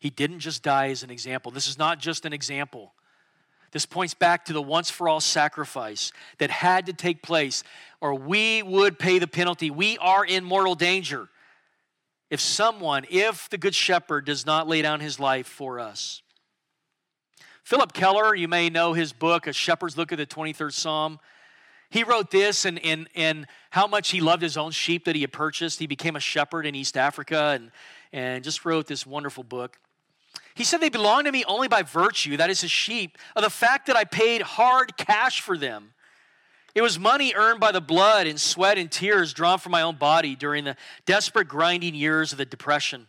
[0.00, 1.52] He didn't just die as an example.
[1.52, 2.92] This is not just an example.
[3.70, 7.62] This points back to the once for all sacrifice that had to take place,
[8.00, 9.70] or we would pay the penalty.
[9.70, 11.28] We are in mortal danger
[12.32, 16.22] if someone, if the Good Shepherd does not lay down his life for us.
[17.62, 21.20] Phillip Keller, you may know his book, A Shepherd's Look at the 23rd Psalm.
[21.90, 25.20] He wrote this and, and, and how much he loved his own sheep that he
[25.20, 25.78] had purchased.
[25.78, 27.70] He became a shepherd in East Africa and,
[28.14, 29.78] and just wrote this wonderful book.
[30.54, 33.50] He said, They belong to me only by virtue, that is, his sheep, of the
[33.50, 35.92] fact that I paid hard cash for them.
[36.74, 39.96] It was money earned by the blood and sweat and tears drawn from my own
[39.96, 43.08] body during the desperate grinding years of the Depression.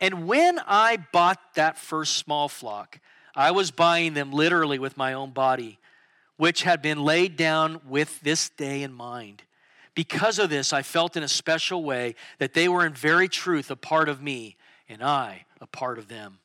[0.00, 3.00] And when I bought that first small flock,
[3.34, 5.78] I was buying them literally with my own body,
[6.36, 9.42] which had been laid down with this day in mind.
[9.94, 13.70] Because of this, I felt in a special way that they were in very truth
[13.70, 14.56] a part of me,
[14.88, 16.38] and I a part of them.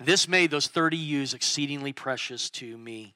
[0.00, 3.15] This made those 30 ewes exceedingly precious to me.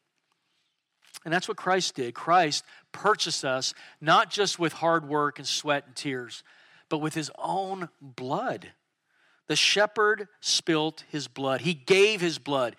[1.25, 2.15] And that's what Christ did.
[2.15, 6.43] Christ purchased us not just with hard work and sweat and tears,
[6.89, 8.73] but with his own blood.
[9.47, 11.63] The shepherd spilt his blood.
[11.63, 12.77] He gave his blood.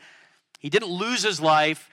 [0.60, 1.90] He didn't lose his life,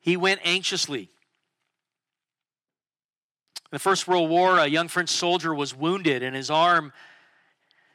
[0.00, 1.02] he went anxiously.
[1.02, 6.92] In the First World War, a young French soldier was wounded, and his arm,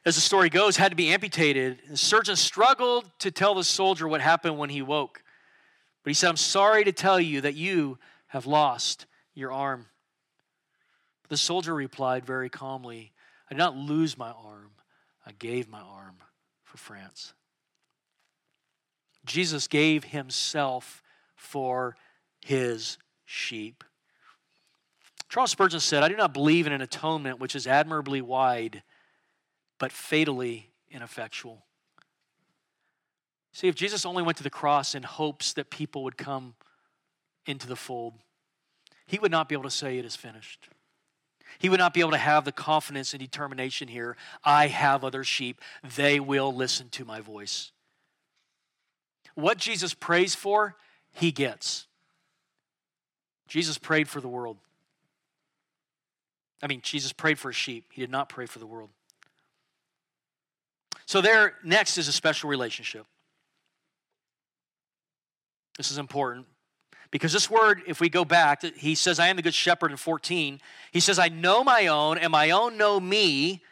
[0.04, 1.78] as the story goes, had to be amputated.
[1.88, 5.22] The surgeon struggled to tell the soldier what happened when he woke.
[6.02, 9.86] But he said, I'm sorry to tell you that you have lost your arm.
[11.28, 13.12] The soldier replied very calmly,
[13.50, 14.70] I did not lose my arm,
[15.26, 16.16] I gave my arm
[16.64, 17.34] for France.
[19.24, 21.02] Jesus gave himself
[21.36, 21.96] for
[22.44, 23.84] his sheep.
[25.28, 28.82] Charles Spurgeon said, I do not believe in an atonement which is admirably wide,
[29.78, 31.66] but fatally ineffectual.
[33.58, 36.54] See, if Jesus only went to the cross in hopes that people would come
[37.44, 38.14] into the fold,
[39.04, 40.68] he would not be able to say it is finished.
[41.58, 45.24] He would not be able to have the confidence and determination here I have other
[45.24, 45.60] sheep,
[45.96, 47.72] they will listen to my voice.
[49.34, 50.76] What Jesus prays for,
[51.10, 51.88] he gets.
[53.48, 54.58] Jesus prayed for the world.
[56.62, 57.86] I mean, Jesus prayed for a sheep.
[57.90, 58.90] He did not pray for the world.
[61.06, 63.04] So, there next is a special relationship.
[65.78, 66.46] This is important
[67.10, 69.96] because this word, if we go back, he says, I am the good shepherd in
[69.96, 70.60] 14.
[70.92, 73.62] He says, I know my own, and my own know me.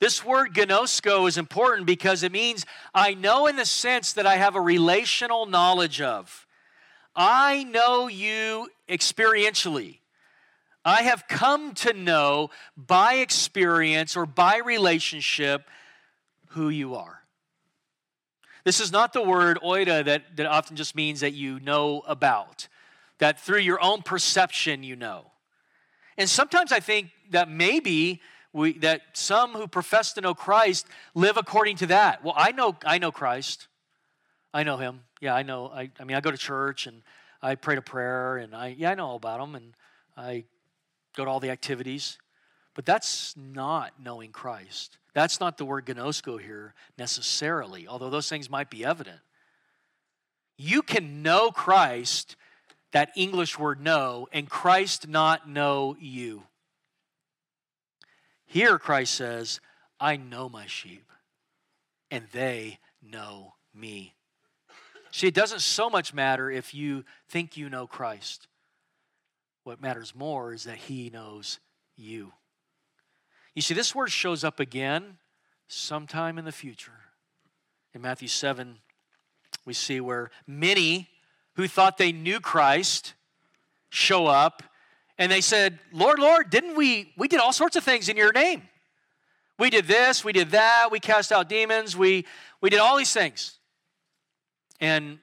[0.00, 4.36] This word gnosko is important because it means I know in the sense that I
[4.36, 6.46] have a relational knowledge of.
[7.14, 9.98] I know you experientially.
[10.84, 15.68] I have come to know by experience or by relationship
[16.48, 17.19] who you are.
[18.64, 22.68] This is not the word oida that, that often just means that you know about,
[23.18, 25.30] that through your own perception you know.
[26.18, 28.20] And sometimes I think that maybe
[28.52, 32.24] we, that some who profess to know Christ live according to that.
[32.24, 33.68] Well, I know, I know Christ.
[34.52, 35.00] I know him.
[35.20, 35.68] Yeah, I know.
[35.68, 37.02] I, I mean, I go to church and
[37.40, 39.74] I pray to prayer and I, yeah, I know all about him and
[40.16, 40.44] I
[41.16, 42.18] go to all the activities.
[42.80, 44.96] But that's not knowing Christ.
[45.12, 49.20] That's not the word gnosko here necessarily, although those things might be evident.
[50.56, 52.36] You can know Christ,
[52.92, 56.44] that English word know, and Christ not know you.
[58.46, 59.60] Here, Christ says,
[60.00, 61.12] I know my sheep,
[62.10, 64.14] and they know me.
[65.10, 68.48] See, it doesn't so much matter if you think you know Christ.
[69.64, 71.58] What matters more is that he knows
[71.98, 72.32] you.
[73.54, 75.18] You see, this word shows up again
[75.68, 76.92] sometime in the future.
[77.94, 78.78] In Matthew 7,
[79.64, 81.08] we see where many
[81.54, 83.14] who thought they knew Christ
[83.90, 84.62] show up
[85.18, 87.12] and they said, Lord, Lord, didn't we?
[87.16, 88.62] We did all sorts of things in your name.
[89.58, 92.24] We did this, we did that, we cast out demons, we,
[92.62, 93.58] we did all these things.
[94.80, 95.18] And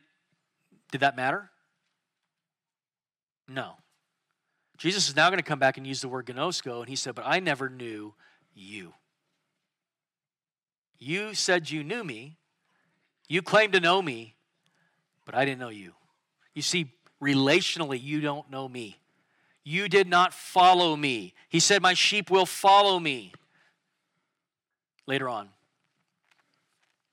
[0.92, 1.50] did that matter?
[3.48, 3.74] No.
[4.78, 7.16] Jesus is now going to come back and use the word gnosko, and he said,
[7.16, 8.14] But I never knew
[8.54, 8.94] you.
[11.00, 12.38] You said you knew me,
[13.28, 14.36] you claimed to know me,
[15.26, 15.94] but I didn't know you.
[16.54, 18.98] You see, relationally, you don't know me.
[19.64, 21.34] You did not follow me.
[21.50, 23.34] He said, My sheep will follow me
[25.06, 25.50] later on.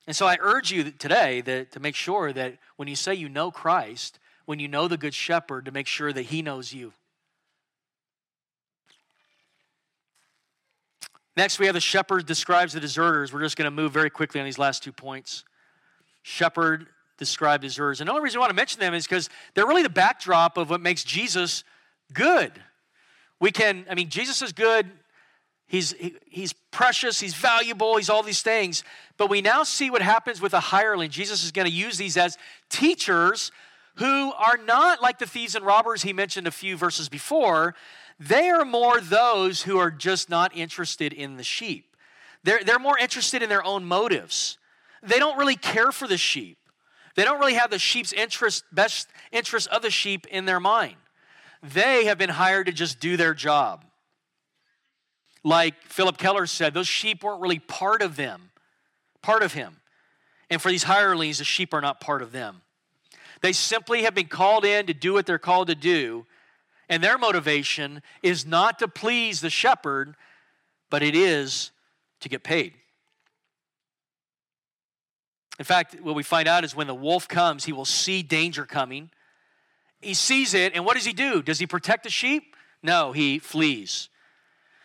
[0.07, 3.29] And so I urge you today that, to make sure that when you say you
[3.29, 6.93] know Christ, when you know the Good Shepherd, to make sure that He knows you.
[11.37, 13.33] Next, we have the shepherd describes the deserters.
[13.33, 15.45] We're just going to move very quickly on these last two points.
[16.23, 16.87] Shepherd
[17.19, 18.01] described deserters.
[18.01, 20.57] And the only reason I want to mention them is because they're really the backdrop
[20.57, 21.65] of what makes Jesus
[22.13, 22.53] good.
[23.41, 24.91] We can, I mean, Jesus is good.
[25.67, 28.85] He's, he, he's precious, he's valuable, he's all these things.
[29.17, 31.11] But we now see what happens with a hireling.
[31.11, 32.37] Jesus is going to use these as
[32.69, 33.51] teachers
[33.97, 37.75] who are not like the thieves and robbers he mentioned a few verses before.
[38.19, 41.97] They are more those who are just not interested in the sheep.
[42.45, 44.59] They're, they're more interested in their own motives.
[45.03, 46.59] They don't really care for the sheep.
[47.17, 50.97] They don't really have the sheep's interest, best interest of the sheep in their mind.
[51.63, 53.85] They have been hired to just do their job.
[55.43, 58.51] Like Phillip Keller said, those sheep weren't really part of them,
[59.23, 59.77] part of him.
[60.51, 62.63] And for these hirelings, the sheep are not part of them.
[63.41, 66.27] They simply have been called in to do what they're called to do,
[66.95, 70.15] and their motivation is not to please the shepherd,
[70.91, 71.73] but it is
[72.21, 72.75] to get paid.
[75.59, 78.65] In fact, what we find out is when the wolf comes, he will see danger
[78.65, 79.11] coming.
[80.01, 81.43] He sees it, and what does he do?
[81.43, 82.55] Does he protect the sheep?
[82.81, 84.09] No, he flees.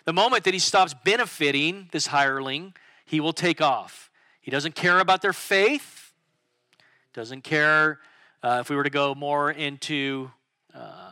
[0.05, 2.74] The moment that he stops benefiting this hireling,
[3.05, 4.10] he will take off.
[4.41, 6.12] He doesn't care about their faith,
[7.14, 7.99] doesn't care
[8.41, 10.32] uh, if we were to go more into
[10.74, 11.09] uh,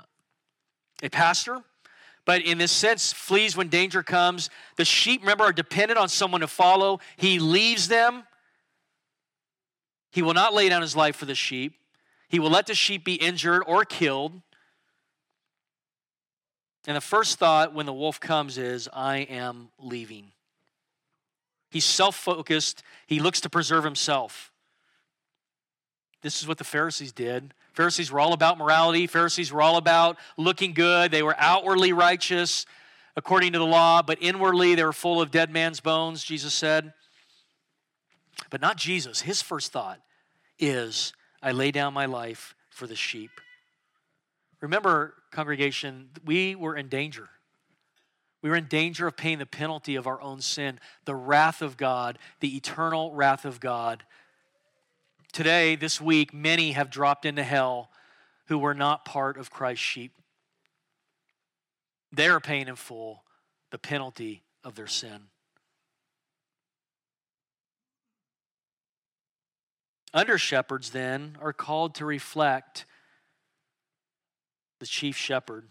[1.01, 1.63] a pastor.
[2.25, 4.49] But in this sense, flees when danger comes.
[4.75, 6.99] The sheep, remember, are dependent on someone to follow.
[7.15, 8.23] He leaves them.
[10.11, 11.75] He will not lay down his life for the sheep.
[12.27, 14.41] He will let the sheep be injured or killed.
[16.85, 20.31] And the first thought when the wolf comes is, I am leaving.
[21.69, 24.51] He's self focused, he looks to preserve himself.
[26.21, 27.53] This is what the Pharisees did.
[27.78, 31.11] Pharisees were all about morality, Pharisees were all about looking good.
[31.11, 32.65] They were outwardly righteous
[33.15, 36.91] according to the law, but inwardly they were full of dead man's bones, Jesus said.
[38.49, 39.21] But not Jesus.
[39.21, 39.99] His first thought
[40.57, 43.30] is, I lay down my life for the sheep.
[44.59, 47.30] Remember, congregation, we were in danger.
[48.41, 51.78] We were in danger of paying the penalty of our own sin, the wrath of
[51.78, 54.03] God, the eternal wrath of God.
[55.38, 57.91] Today, this week, many have dropped into hell
[58.47, 60.13] who were not part of Christ's sheep.
[62.11, 63.23] They are paying in full
[63.69, 65.25] the penalty of their sin.
[70.11, 72.85] Under shepherds, then, are called to reflect
[74.79, 75.65] the chief shepherd.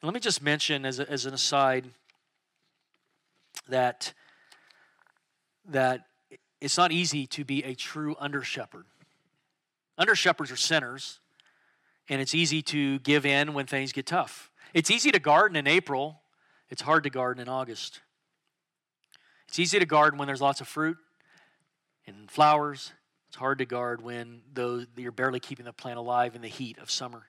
[0.00, 1.90] And let me just mention, as, a, as an aside,
[3.68, 4.14] that,
[5.68, 6.06] that
[6.60, 8.84] it's not easy to be a true under shepherd.
[9.96, 11.20] Under shepherds are sinners,
[12.08, 14.50] and it's easy to give in when things get tough.
[14.74, 16.20] It's easy to garden in April,
[16.68, 18.00] it's hard to garden in August.
[19.48, 20.96] It's easy to garden when there's lots of fruit
[22.06, 22.92] and flowers.
[23.28, 26.78] It's hard to guard when those, you're barely keeping the plant alive in the heat
[26.78, 27.24] of summer.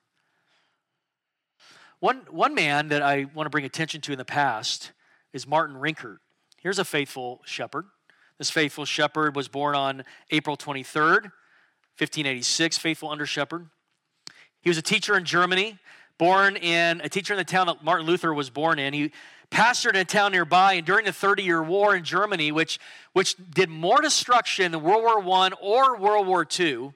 [1.98, 4.92] One, one man that I want to bring attention to in the past
[5.32, 6.18] is Martin Rinkart.
[6.60, 7.86] Here's a faithful shepherd.
[8.38, 11.30] This faithful shepherd was born on April 23rd,
[11.98, 13.68] 1586, faithful under shepherd.
[14.60, 15.78] He was a teacher in Germany,
[16.18, 18.94] born in a teacher in the town that Martin Luther was born in.
[18.94, 19.12] He
[19.50, 22.78] pastored in a town nearby, and during the 30 year war in Germany, which,
[23.12, 26.92] which did more destruction than World War I or World War II,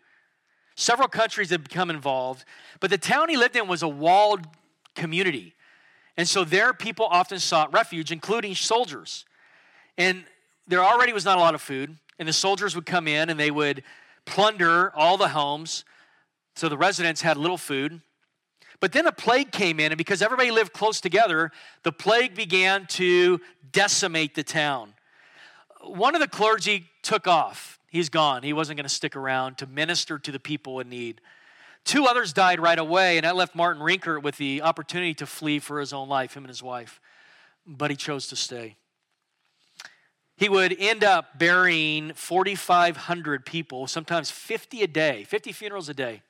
[0.74, 2.44] several countries had become involved.
[2.80, 4.46] But the town he lived in was a walled
[4.94, 5.54] community.
[6.16, 9.26] And so there, people often sought refuge, including soldiers.
[9.98, 10.24] And
[10.66, 13.38] there already was not a lot of food, and the soldiers would come in and
[13.38, 13.82] they would
[14.24, 15.84] plunder all the homes.
[16.54, 18.00] So the residents had little food.
[18.80, 21.50] But then a plague came in, and because everybody lived close together,
[21.82, 23.40] the plague began to
[23.72, 24.94] decimate the town.
[25.82, 27.78] One of the clergy took off.
[27.88, 28.42] He's gone.
[28.42, 31.20] He wasn't going to stick around to minister to the people in need.
[31.84, 35.58] Two others died right away, and that left Martin Rinkart with the opportunity to flee
[35.58, 37.00] for his own life, him and his wife.
[37.66, 38.76] But he chose to stay.
[40.36, 46.22] He would end up burying 4,500 people, sometimes 50 a day, 50 funerals a day.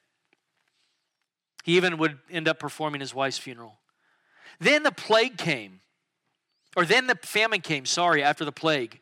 [1.65, 3.79] He even would end up performing his wife's funeral.
[4.61, 5.81] Then the plague came,
[6.77, 9.01] or then the famine came, sorry, after the plague.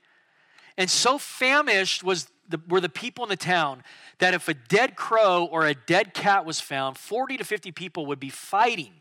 [0.78, 3.82] And so famished was the, were the people in the town
[4.18, 8.06] that if a dead crow or a dead cat was found, 40 to 50 people
[8.06, 8.94] would be fighting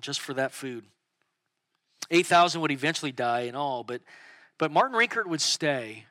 [0.00, 0.84] just for that food.
[2.10, 4.00] 8,000 would eventually die in all, but,
[4.58, 6.04] but Martin Rinkart would stay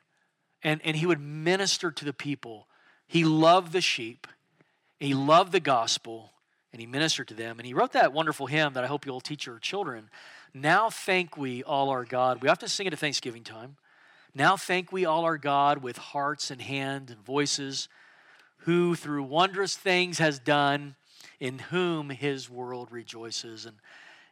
[0.62, 2.66] and, and he would minister to the people.
[3.06, 4.26] He loved the sheep,
[4.98, 6.32] he loved the gospel,
[6.72, 7.58] and he ministered to them.
[7.58, 10.10] And he wrote that wonderful hymn that I hope you'll teach your children.
[10.52, 12.42] Now thank we all our God.
[12.42, 13.76] We often sing it at Thanksgiving time.
[14.34, 17.88] Now thank we all our God with hearts and hands and voices,
[18.62, 20.96] who through wondrous things has done,
[21.40, 23.64] in whom his world rejoices.
[23.64, 23.76] And,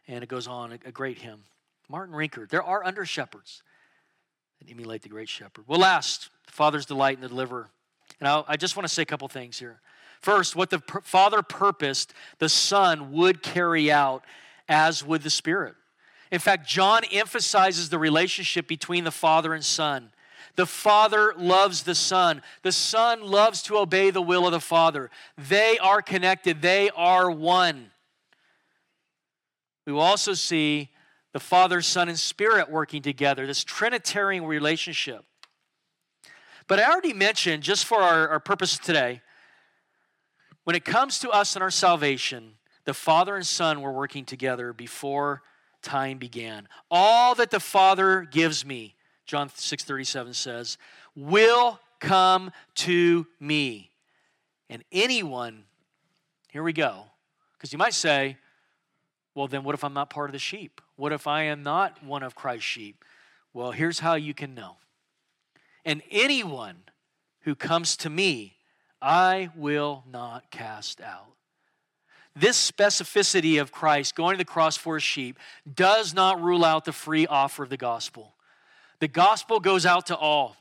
[0.07, 1.43] and it goes on, a, a great hymn.
[1.89, 2.49] Martin Rinkart.
[2.49, 3.63] There are under shepherds
[4.59, 5.65] that emulate the great shepherd.
[5.67, 7.69] Well, last, the Father's delight in the deliverer.
[8.19, 9.79] And I'll, i just want to say a couple things here.
[10.21, 14.23] First, what the Father purposed, the Son would carry out,
[14.67, 15.75] as would the Spirit.
[16.31, 20.11] In fact, John emphasizes the relationship between the Father and Son.
[20.55, 22.41] The Father loves the Son.
[22.63, 25.09] The Son loves to obey the will of the Father.
[25.37, 27.91] They are connected, they are one.
[29.85, 30.89] We will also see
[31.33, 35.25] the Father, Son, and Spirit working together, this Trinitarian relationship.
[36.67, 39.21] But I already mentioned, just for our, our purposes today,
[40.63, 42.53] when it comes to us and our salvation,
[42.85, 45.41] the Father and Son were working together before
[45.81, 46.67] time began.
[46.91, 50.77] All that the Father gives me, John 6:37 says,
[51.15, 53.91] will come to me.
[54.69, 55.63] And anyone,
[56.49, 57.05] here we go.
[57.53, 58.37] Because you might say,
[59.37, 60.81] Well, then what if I'm not part of the sheep?
[60.95, 63.05] What if I am not one of Christ's sheep?
[63.53, 64.77] Well, here's how you can know.
[65.85, 66.77] And anyone
[67.41, 68.55] who comes to me,
[68.99, 71.35] I will not cast out.
[72.35, 75.37] This specificity of Christ going to the cross for his sheep
[75.71, 78.33] does not rule out the free offer of the gospel.
[79.01, 80.57] The gospel goes out to all.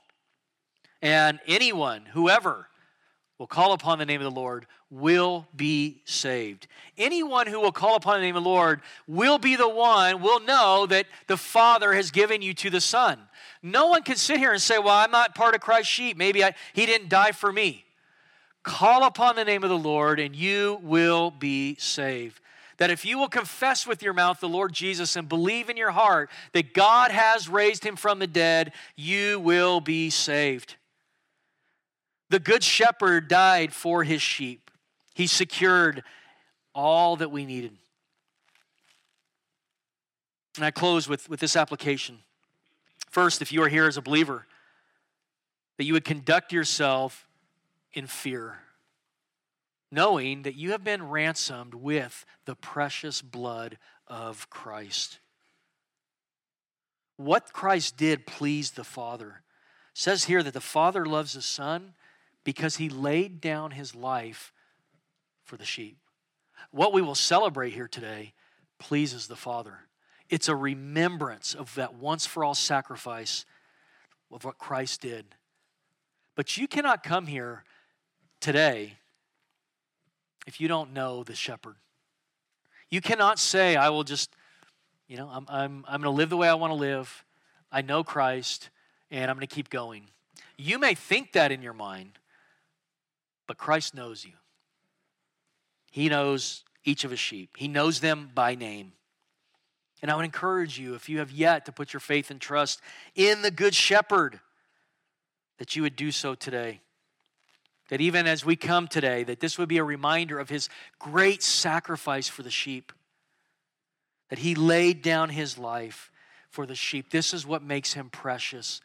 [1.00, 2.68] And anyone, whoever,
[3.38, 6.68] will call upon the name of the Lord will be saved.
[6.96, 10.40] Anyone who will call upon the name of the Lord will be the one, will
[10.40, 13.18] know that the Father has given you to the Son.
[13.62, 16.16] No one can sit here and say, Well, I'm not part of Christ's sheep.
[16.16, 17.84] Maybe I, He didn't die for me.
[18.62, 22.40] Call upon the name of the Lord and you will be saved.
[22.78, 25.92] That if you will confess with your mouth the Lord Jesus and believe in your
[25.92, 30.76] heart that God has raised him from the dead, you will be saved.
[32.28, 34.70] The Good Shepherd died for his sheep,
[35.14, 36.02] he secured
[36.74, 37.72] all that we needed.
[40.56, 42.18] And I close with, with this application.
[43.10, 44.46] First, if you are here as a believer,
[45.76, 47.26] that you would conduct yourself
[47.92, 48.58] in fear,
[49.90, 55.18] knowing that you have been ransomed with the precious blood of Christ.
[57.16, 59.42] What Christ did pleased the Father.
[59.94, 61.94] It says here that the Father loves the Son
[62.46, 64.52] because he laid down his life
[65.42, 65.98] for the sheep.
[66.70, 68.34] What we will celebrate here today
[68.78, 69.80] pleases the Father.
[70.30, 73.44] It's a remembrance of that once for all sacrifice
[74.30, 75.26] of what Christ did.
[76.36, 77.64] But you cannot come here
[78.38, 78.92] today
[80.46, 81.74] if you don't know the shepherd.
[82.90, 84.30] You cannot say, I will just,
[85.08, 87.24] you know, I'm, I'm, I'm going to live the way I want to live.
[87.72, 88.70] I know Christ,
[89.10, 90.04] and I'm going to keep going.
[90.56, 92.20] You may think that in your mind,
[93.46, 94.32] but Christ knows you.
[95.90, 98.92] He knows each of his sheep, He knows them by name.
[100.02, 102.80] And I would encourage you, if you have yet to put your faith and trust
[103.14, 104.40] in the Good Shepherd,
[105.58, 106.80] that you would do so today.
[107.88, 110.68] That even as we come today, that this would be a reminder of his
[110.98, 112.92] great sacrifice for the sheep.
[114.28, 116.10] That he laid down his life
[116.50, 117.10] for the sheep.
[117.10, 118.80] This is what makes him precious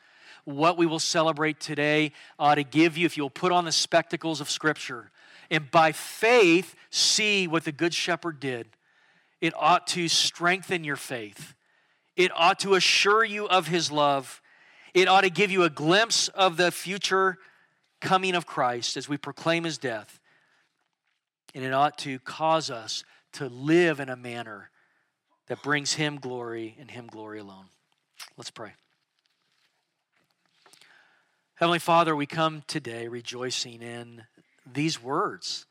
[0.45, 4.41] what we will celebrate today ought to give you, if you'll put on the spectacles
[4.41, 5.11] of Scripture
[5.49, 8.67] and by faith see what the Good Shepherd did,
[9.41, 11.55] it ought to strengthen your faith.
[12.15, 14.41] It ought to assure you of His love.
[14.93, 17.37] It ought to give you a glimpse of the future
[17.99, 20.19] coming of Christ as we proclaim His death.
[21.53, 24.69] And it ought to cause us to live in a manner
[25.47, 27.65] that brings Him glory and Him glory alone.
[28.37, 28.73] Let's pray.
[31.61, 34.23] Heavenly Father, we come today rejoicing in
[34.65, 35.67] these words,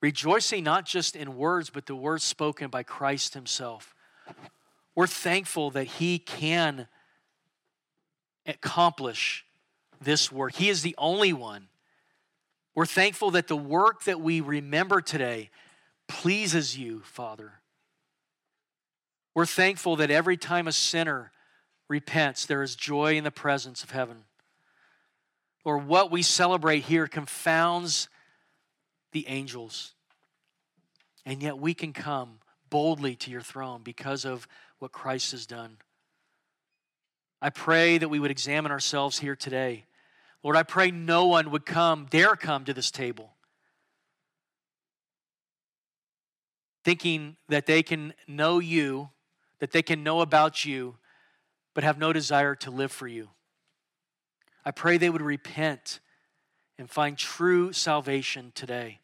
[0.00, 3.94] rejoicing not just in words, but the words spoken by Christ Himself.
[4.94, 6.88] We're thankful that He can
[8.46, 9.44] accomplish
[10.00, 10.54] this work.
[10.54, 11.68] He is the only one.
[12.74, 15.50] We're thankful that the work that we remember today
[16.06, 17.60] pleases you, Father.
[19.34, 21.32] We're thankful that every time a sinner
[21.86, 24.24] repents, there is joy in the presence of heaven
[25.68, 28.08] or what we celebrate here confounds
[29.12, 29.92] the angels.
[31.26, 32.38] And yet we can come
[32.70, 34.48] boldly to your throne because of
[34.78, 35.76] what Christ has done.
[37.42, 39.84] I pray that we would examine ourselves here today.
[40.42, 43.34] Lord, I pray no one would come, dare come to this table,
[46.82, 49.10] thinking that they can know you,
[49.58, 50.96] that they can know about you,
[51.74, 53.28] but have no desire to live for you.
[54.68, 55.98] I pray they would repent
[56.76, 58.98] and find true salvation today.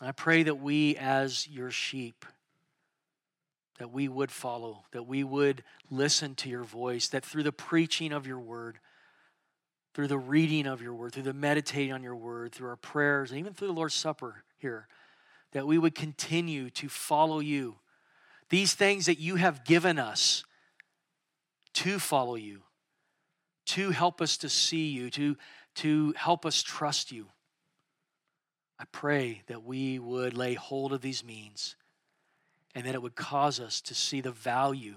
[0.00, 2.24] I pray that we, as your sheep,
[3.80, 8.12] that we would follow, that we would listen to your voice, that through the preaching
[8.12, 8.78] of your word,
[9.94, 13.32] through the reading of your word, through the meditating on your word, through our prayers,
[13.32, 14.86] and even through the Lord's Supper here,
[15.50, 17.78] that we would continue to follow you.
[18.48, 20.44] These things that you have given us
[21.72, 22.62] to follow you
[23.68, 25.36] to help us to see you, to,
[25.76, 27.26] to help us trust you.
[28.78, 31.76] I pray that we would lay hold of these means
[32.74, 34.96] and that it would cause us to see the value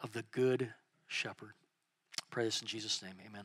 [0.00, 0.72] of the good
[1.06, 1.52] shepherd.
[2.18, 3.14] I pray this in Jesus' name.
[3.26, 3.44] Amen.